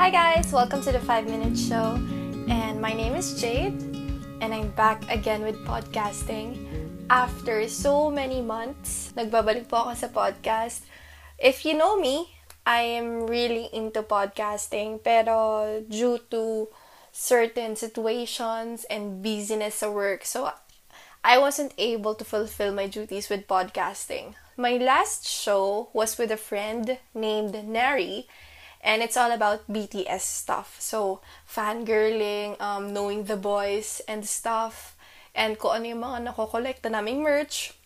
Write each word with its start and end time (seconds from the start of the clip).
Hi 0.00 0.08
guys, 0.08 0.50
welcome 0.50 0.80
to 0.88 0.92
the 0.92 0.98
5 0.98 1.28
Minute 1.28 1.58
Show. 1.58 2.00
And 2.48 2.80
my 2.80 2.94
name 2.94 3.12
is 3.12 3.38
Jade, 3.38 3.76
and 4.40 4.48
I'm 4.48 4.72
back 4.72 5.04
again 5.12 5.42
with 5.42 5.60
podcasting. 5.68 6.56
After 7.12 7.68
so 7.68 8.08
many 8.08 8.40
months, 8.40 9.12
nagbabalik 9.12 9.68
po 9.68 9.84
ako 9.84 9.92
sa 9.92 10.08
podcast. 10.08 10.88
If 11.36 11.68
you 11.68 11.76
know 11.76 12.00
me, 12.00 12.32
I 12.64 12.96
am 12.96 13.28
really 13.28 13.68
into 13.76 14.00
podcasting, 14.00 15.04
pero 15.04 15.84
due 15.84 16.24
to 16.32 16.72
certain 17.12 17.76
situations 17.76 18.88
and 18.88 19.20
busyness 19.20 19.84
sa 19.84 19.92
work, 19.92 20.24
so 20.24 20.48
I 21.20 21.36
wasn't 21.36 21.76
able 21.76 22.16
to 22.16 22.24
fulfill 22.24 22.72
my 22.72 22.88
duties 22.88 23.28
with 23.28 23.44
podcasting. 23.44 24.32
My 24.56 24.80
last 24.80 25.28
show 25.28 25.92
was 25.92 26.16
with 26.16 26.32
a 26.32 26.40
friend 26.40 26.96
named 27.12 27.52
Neri, 27.68 28.24
and 28.80 29.02
it's 29.02 29.16
all 29.16 29.30
about 29.30 29.68
BTS 29.68 30.24
stuff. 30.24 30.76
So, 30.80 31.20
fangirling, 31.44 32.60
um, 32.60 32.92
knowing 32.92 33.24
the 33.24 33.36
boys 33.36 34.00
and 34.08 34.24
stuff, 34.24 34.96
and 35.34 35.58
kung 35.58 35.80
ano 35.80 35.86
yung 35.86 36.02
mga 36.02 36.32
nakokolekta 36.32 36.90
naming 36.90 37.22
merch, 37.22 37.76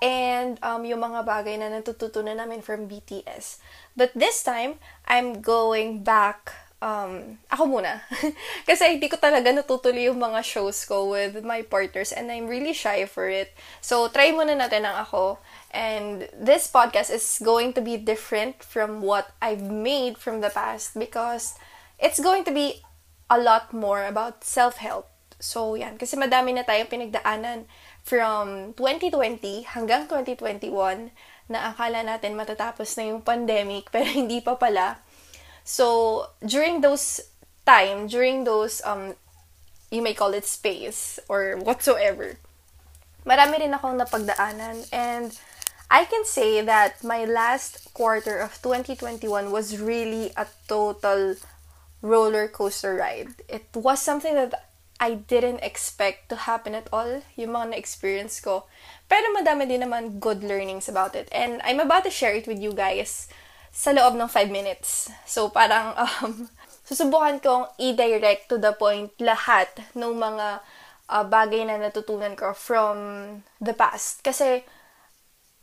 and 0.00 0.56
um, 0.64 0.82
yung 0.84 1.00
mga 1.04 1.22
bagay 1.22 1.60
na 1.60 1.68
natututunan 1.68 2.36
namin 2.36 2.64
from 2.64 2.88
BTS. 2.88 3.60
But 3.94 4.10
this 4.16 4.42
time, 4.42 4.80
I'm 5.04 5.44
going 5.44 6.02
back 6.02 6.52
um, 6.80 7.36
ako 7.52 7.78
muna. 7.78 8.00
Kasi 8.68 8.96
hindi 8.96 9.06
ko 9.12 9.20
talaga 9.20 9.52
natutuloy 9.52 10.08
yung 10.08 10.18
mga 10.18 10.40
shows 10.42 10.88
ko 10.88 11.12
with 11.12 11.44
my 11.44 11.62
partners 11.62 12.10
and 12.10 12.32
I'm 12.32 12.48
really 12.48 12.72
shy 12.72 13.04
for 13.04 13.28
it. 13.28 13.52
So, 13.84 14.08
try 14.08 14.32
muna 14.32 14.56
natin 14.56 14.88
ang 14.88 15.04
ako. 15.04 15.38
And 15.70 16.26
this 16.34 16.66
podcast 16.66 17.14
is 17.14 17.38
going 17.38 17.72
to 17.74 17.80
be 17.80 17.96
different 17.96 18.62
from 18.62 19.02
what 19.02 19.30
I've 19.40 19.62
made 19.62 20.18
from 20.18 20.42
the 20.42 20.50
past 20.50 20.98
because 20.98 21.54
it's 21.98 22.18
going 22.18 22.42
to 22.44 22.52
be 22.52 22.82
a 23.30 23.38
lot 23.38 23.72
more 23.72 24.02
about 24.04 24.42
self-help. 24.42 25.06
So, 25.38 25.78
yan. 25.78 25.96
Kasi 25.96 26.18
madami 26.18 26.52
na 26.52 26.66
tayong 26.66 26.90
pinagdaanan 26.90 27.70
from 28.02 28.74
2020 28.74 29.62
hanggang 29.72 30.10
2021 30.10 31.14
na 31.48 31.72
akala 31.72 32.02
natin 32.02 32.34
matatapos 32.34 32.98
na 32.98 33.14
yung 33.14 33.22
pandemic 33.22 33.88
pero 33.94 34.10
hindi 34.10 34.42
pa 34.42 34.58
pala. 34.58 34.98
So, 35.62 36.26
during 36.42 36.82
those 36.82 37.22
time, 37.62 38.10
during 38.10 38.42
those, 38.42 38.82
um, 38.82 39.14
you 39.90 40.02
may 40.02 40.14
call 40.18 40.34
it 40.34 40.44
space 40.44 41.22
or 41.30 41.54
whatsoever, 41.62 42.42
marami 43.22 43.62
rin 43.62 43.76
akong 43.76 43.94
napagdaanan 43.94 44.82
and 44.90 45.38
I 45.90 46.06
can 46.06 46.22
say 46.24 46.62
that 46.62 47.02
my 47.02 47.26
last 47.26 47.92
quarter 47.94 48.38
of 48.38 48.62
2021 48.62 49.50
was 49.50 49.82
really 49.82 50.30
a 50.38 50.46
total 50.70 51.34
roller 52.00 52.46
coaster 52.46 52.94
ride. 52.94 53.34
It 53.50 53.66
was 53.74 54.00
something 54.00 54.38
that 54.38 54.70
I 55.00 55.18
didn't 55.18 55.66
expect 55.66 56.28
to 56.28 56.46
happen 56.46 56.78
at 56.78 56.86
all, 56.92 57.26
yung 57.34 57.58
mga 57.58 57.74
na-experience 57.74 58.38
ko. 58.38 58.70
Pero 59.10 59.34
madami 59.34 59.66
din 59.66 59.82
naman 59.82 60.22
good 60.22 60.46
learnings 60.46 60.86
about 60.86 61.18
it. 61.18 61.26
And 61.34 61.58
I'm 61.66 61.82
about 61.82 62.06
to 62.06 62.12
share 62.14 62.38
it 62.38 62.46
with 62.46 62.62
you 62.62 62.70
guys 62.70 63.26
sa 63.74 63.90
loob 63.90 64.14
ng 64.14 64.30
5 64.30 64.46
minutes. 64.46 65.10
So, 65.26 65.50
parang, 65.50 65.96
um, 66.22 66.46
susubukan 66.86 67.42
kong 67.42 67.66
i-direct 67.82 68.46
to 68.46 68.62
the 68.62 68.76
point 68.78 69.10
lahat 69.18 69.74
ng 69.98 70.14
mga 70.14 70.62
uh, 71.10 71.24
bagay 71.26 71.66
na 71.66 71.82
natutunan 71.82 72.38
ko 72.38 72.54
from 72.54 72.94
the 73.58 73.74
past. 73.74 74.22
Kasi, 74.22 74.62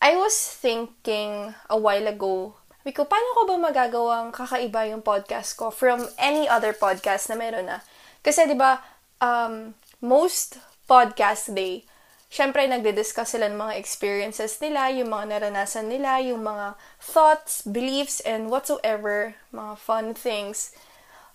I 0.00 0.12
was 0.14 0.36
thinking 0.36 1.56
a 1.72 1.76
while 1.80 2.04
ago, 2.04 2.54
sabi 2.86 3.02
ko, 3.02 3.02
paano 3.02 3.34
ko 3.34 3.42
ba 3.50 3.56
magagawang 3.58 4.30
kakaiba 4.30 4.86
yung 4.86 5.02
podcast 5.02 5.58
ko 5.58 5.74
from 5.74 6.06
any 6.22 6.46
other 6.46 6.70
podcast 6.70 7.26
na 7.26 7.34
meron 7.34 7.66
na? 7.66 7.82
Kasi, 8.22 8.46
di 8.46 8.54
ba, 8.54 8.78
um, 9.18 9.74
most 9.98 10.62
podcast 10.86 11.50
today, 11.50 11.82
syempre, 12.30 12.62
nagdi-discuss 12.68 13.34
sila 13.34 13.50
ng 13.50 13.58
mga 13.58 13.74
experiences 13.74 14.60
nila, 14.62 14.92
yung 14.94 15.10
mga 15.10 15.34
naranasan 15.34 15.90
nila, 15.90 16.22
yung 16.22 16.46
mga 16.46 16.78
thoughts, 17.02 17.66
beliefs, 17.66 18.22
and 18.22 18.54
whatsoever, 18.54 19.34
mga 19.50 19.74
fun 19.82 20.14
things, 20.14 20.70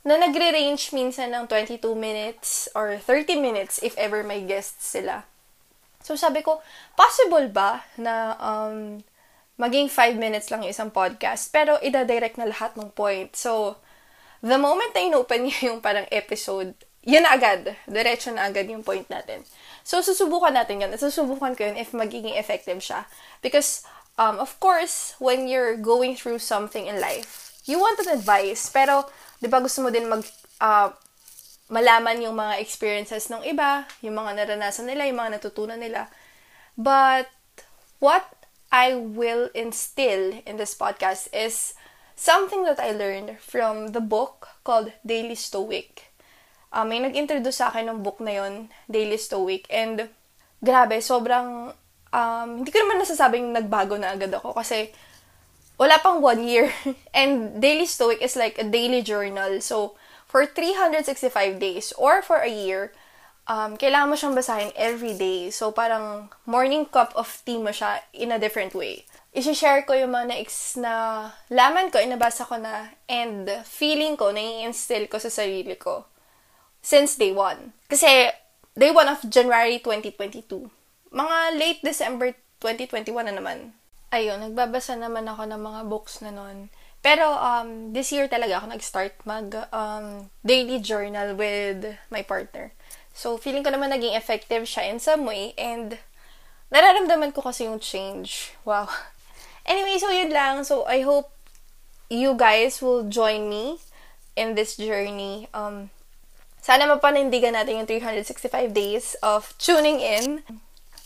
na 0.07 0.15
nagre-range 0.21 0.93
minsan 0.95 1.35
ng 1.35 1.49
22 1.49 1.83
minutes 1.97 2.71
or 2.71 2.95
30 2.95 3.41
minutes 3.41 3.81
if 3.83 3.97
ever 3.99 4.23
may 4.23 4.39
guests 4.39 4.87
sila. 4.87 5.27
So 6.01 6.17
sabi 6.17 6.41
ko, 6.41 6.61
possible 6.97 7.47
ba 7.49 7.85
na 7.97 8.35
um, 8.41 9.01
maging 9.61 9.93
5 9.93 10.17
minutes 10.17 10.49
lang 10.49 10.65
yung 10.65 10.73
isang 10.73 10.89
podcast, 10.89 11.53
pero 11.53 11.77
ida-direct 11.85 12.41
na 12.41 12.49
lahat 12.49 12.73
ng 12.73 12.89
point. 12.97 13.29
So, 13.37 13.77
the 14.41 14.57
moment 14.57 14.89
na 14.97 15.05
inopen 15.05 15.43
niya 15.45 15.69
yung 15.69 15.85
parang 15.85 16.09
episode, 16.09 16.73
yun 17.05 17.25
na 17.25 17.37
agad. 17.37 17.77
Diretso 17.85 18.33
na 18.33 18.49
agad 18.49 18.65
yung 18.65 18.81
point 18.81 19.05
natin. 19.05 19.45
So, 19.85 20.01
susubukan 20.01 20.53
natin 20.53 20.81
yan. 20.81 20.97
Susubukan 20.97 21.53
ko 21.53 21.69
yun 21.69 21.77
if 21.77 21.93
magiging 21.93 22.37
effective 22.37 22.81
siya. 22.81 23.05
Because, 23.45 23.85
um, 24.17 24.41
of 24.41 24.57
course, 24.57 25.13
when 25.21 25.45
you're 25.45 25.77
going 25.77 26.17
through 26.17 26.41
something 26.41 26.89
in 26.89 26.97
life, 26.97 27.53
you 27.69 27.77
want 27.77 28.01
an 28.01 28.09
advice, 28.17 28.69
pero, 28.69 29.05
di 29.37 29.45
ba 29.45 29.61
gusto 29.61 29.85
mo 29.85 29.93
din 29.93 30.09
mag, 30.09 30.25
uh, 30.61 30.89
malaman 31.71 32.19
yung 32.19 32.35
mga 32.35 32.59
experiences 32.59 33.31
ng 33.31 33.47
iba, 33.47 33.87
yung 34.03 34.19
mga 34.19 34.43
naranasan 34.43 34.91
nila, 34.91 35.07
yung 35.07 35.23
mga 35.23 35.39
natutunan 35.39 35.79
nila. 35.79 36.11
But 36.75 37.31
what 38.03 38.27
I 38.75 38.99
will 38.99 39.47
instill 39.55 40.35
in 40.43 40.59
this 40.59 40.75
podcast 40.75 41.31
is 41.31 41.79
something 42.19 42.67
that 42.67 42.79
I 42.83 42.91
learned 42.91 43.39
from 43.39 43.95
the 43.95 44.03
book 44.03 44.51
called 44.67 44.91
Daily 45.07 45.39
Stoic. 45.39 46.11
Uh, 46.75 46.83
may 46.83 46.99
nag-introduce 46.99 47.63
sa 47.63 47.71
akin 47.71 47.87
ng 47.87 47.99
book 48.03 48.19
na 48.19 48.43
yon, 48.43 48.67
Daily 48.91 49.19
Stoic, 49.19 49.67
and 49.71 50.11
grabe, 50.59 50.99
sobrang, 50.99 51.71
um, 52.11 52.49
hindi 52.59 52.71
ko 52.71 52.79
naman 52.83 52.99
nasasabing 52.99 53.51
nagbago 53.55 53.95
na 53.95 54.15
agad 54.15 54.31
ako 54.31 54.55
kasi 54.55 54.91
wala 55.79 55.99
pang 56.03 56.19
one 56.19 56.43
year. 56.43 56.67
and 57.15 57.63
Daily 57.63 57.87
Stoic 57.87 58.19
is 58.19 58.35
like 58.35 58.59
a 58.59 58.67
daily 58.67 59.03
journal. 59.03 59.59
So, 59.63 59.95
for 60.31 60.47
365 60.47 61.59
days 61.59 61.91
or 61.99 62.23
for 62.23 62.39
a 62.39 62.47
year, 62.47 62.95
um, 63.51 63.75
kailangan 63.75 64.07
mo 64.07 64.15
siyang 64.15 64.37
basahin 64.39 64.71
every 64.79 65.11
day. 65.11 65.51
So, 65.51 65.75
parang 65.75 66.31
morning 66.47 66.87
cup 66.87 67.11
of 67.19 67.27
tea 67.43 67.59
mo 67.59 67.75
siya 67.75 67.99
in 68.15 68.31
a 68.31 68.39
different 68.39 68.71
way. 68.71 69.03
I-share 69.35 69.83
ko 69.83 69.91
yung 69.91 70.15
mga 70.15 70.31
na-ex 70.31 70.79
na 70.79 71.27
laman 71.51 71.91
ko, 71.91 71.99
inabasa 71.99 72.47
ko 72.47 72.55
na, 72.55 72.95
and 73.11 73.47
feeling 73.67 74.15
ko, 74.15 74.31
nai-instill 74.31 75.11
ko 75.11 75.19
sa 75.19 75.27
sarili 75.27 75.75
ko 75.75 76.07
since 76.79 77.19
day 77.19 77.35
one. 77.35 77.75
Kasi, 77.91 78.31
day 78.75 78.91
one 78.95 79.11
of 79.11 79.19
January 79.27 79.83
2022. 79.83 80.71
Mga 81.11 81.37
late 81.59 81.81
December 81.83 82.31
2021 82.63 83.27
na 83.27 83.35
naman. 83.35 83.75
Ayun, 84.11 84.43
nagbabasa 84.43 84.95
naman 84.95 85.27
ako 85.27 85.47
ng 85.47 85.61
mga 85.61 85.81
books 85.87 86.19
na 86.23 86.31
nun. 86.35 86.67
Pero 87.01 87.25
um, 87.33 87.93
this 87.97 88.13
year 88.13 88.29
talaga 88.29 88.61
ako 88.61 88.65
nag-start 88.77 89.13
mag 89.25 89.49
um, 89.73 90.29
daily 90.45 90.77
journal 90.77 91.33
with 91.33 91.97
my 92.13 92.21
partner. 92.21 92.71
So, 93.11 93.35
feeling 93.41 93.65
ko 93.65 93.73
naman 93.73 93.89
naging 93.89 94.15
effective 94.15 94.69
siya 94.69 94.87
in 94.87 95.01
some 95.01 95.25
way 95.25 95.57
and 95.57 95.97
nararamdaman 96.69 97.33
ko 97.33 97.41
kasi 97.41 97.65
yung 97.65 97.81
change. 97.81 98.53
Wow. 98.63 98.87
Anyway, 99.61 99.93
so 100.01 100.09
yun 100.09 100.33
lang. 100.33 100.65
So, 100.65 100.89
I 100.89 101.05
hope 101.05 101.29
you 102.09 102.33
guys 102.33 102.81
will 102.81 103.05
join 103.05 103.45
me 103.45 103.77
in 104.33 104.57
this 104.57 104.73
journey. 104.73 105.45
Um, 105.53 105.93
sana 106.65 106.89
mapanindigan 106.89 107.53
natin 107.53 107.85
yung 107.85 107.89
365 107.89 108.73
days 108.73 109.13
of 109.21 109.53
tuning 109.61 110.01
in. 110.01 110.41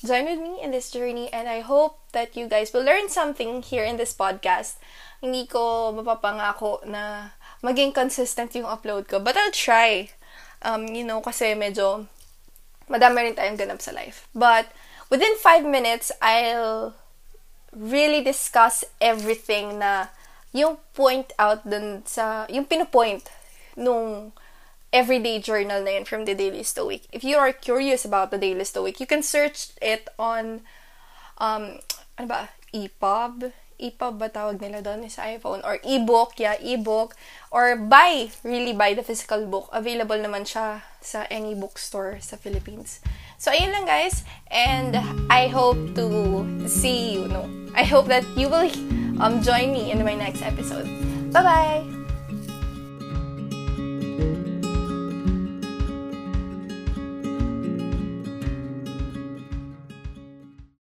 Join 0.08 0.24
with 0.24 0.40
me 0.40 0.62
in 0.64 0.72
this 0.72 0.88
journey 0.92 1.28
and 1.36 1.52
I 1.52 1.66
hope 1.66 2.00
that 2.16 2.38
you 2.38 2.48
guys 2.48 2.72
will 2.72 2.86
learn 2.86 3.10
something 3.10 3.60
here 3.60 3.84
in 3.84 3.98
this 4.00 4.16
podcast 4.16 4.80
hindi 5.22 5.48
ko 5.48 5.94
mapapangako 5.96 6.84
na 6.88 7.32
maging 7.64 7.96
consistent 7.96 8.54
yung 8.56 8.70
upload 8.70 9.08
ko. 9.08 9.20
But 9.20 9.38
I'll 9.38 9.56
try. 9.56 10.12
Um, 10.66 10.88
you 10.92 11.06
know, 11.06 11.22
kasi 11.22 11.54
medyo 11.54 12.08
madami 12.90 13.30
rin 13.30 13.36
tayong 13.36 13.58
ganap 13.58 13.82
sa 13.82 13.94
life. 13.94 14.28
But 14.34 14.70
within 15.10 15.36
five 15.42 15.66
minutes, 15.66 16.12
I'll 16.22 16.94
really 17.76 18.24
discuss 18.24 18.86
everything 19.02 19.80
na 19.80 20.14
yung 20.56 20.80
point 20.96 21.34
out 21.38 21.68
dun 21.68 22.08
sa, 22.08 22.48
yung 22.48 22.66
pinupoint 22.66 23.28
nung 23.76 24.32
everyday 24.96 25.44
journal 25.44 25.84
na 25.84 26.00
yun 26.00 26.06
from 26.08 26.24
the 26.24 26.32
Daily 26.32 26.64
Stoic. 26.64 27.04
If 27.12 27.28
you 27.28 27.36
are 27.36 27.52
curious 27.52 28.08
about 28.08 28.32
the 28.32 28.40
Daily 28.40 28.64
Stoic, 28.64 29.04
you 29.04 29.06
can 29.06 29.20
search 29.20 29.76
it 29.84 30.08
on, 30.16 30.64
um, 31.38 31.84
ano 32.16 32.28
ba, 32.32 32.42
EPUB, 32.72 33.52
EPUB 33.80 34.20
ba 34.20 34.28
tawag 34.32 34.60
nila 34.60 34.80
doon 34.82 35.08
sa 35.12 35.28
iPhone 35.28 35.64
or 35.64 35.80
ebook, 35.84 36.40
yeah, 36.40 36.56
ebook 36.60 37.16
or 37.52 37.76
buy, 37.76 38.32
really 38.44 38.74
buy 38.74 38.96
the 38.96 39.04
physical 39.04 39.46
book. 39.46 39.68
Available 39.72 40.18
naman 40.18 40.48
siya 40.48 40.84
sa 41.00 41.28
any 41.30 41.54
bookstore 41.54 42.20
sa 42.20 42.36
Philippines. 42.36 43.04
So 43.38 43.52
ayun 43.52 43.72
lang 43.76 43.86
guys 43.86 44.24
and 44.52 44.96
I 45.28 45.48
hope 45.52 45.80
to 46.00 46.08
see 46.68 47.16
you 47.16 47.28
no. 47.28 47.48
I 47.76 47.84
hope 47.84 48.08
that 48.08 48.24
you 48.40 48.48
will 48.48 48.72
um 49.20 49.44
join 49.44 49.72
me 49.72 49.92
in 49.92 50.04
my 50.04 50.16
next 50.16 50.42
episode. 50.44 50.88
Bye-bye. 51.36 51.95